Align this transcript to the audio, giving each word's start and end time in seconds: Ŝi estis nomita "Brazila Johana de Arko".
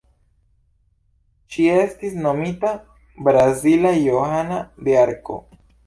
Ŝi 1.55 1.67
estis 1.75 2.17
nomita 2.25 2.73
"Brazila 3.29 3.97
Johana 4.03 4.63
de 4.89 5.03
Arko". 5.09 5.43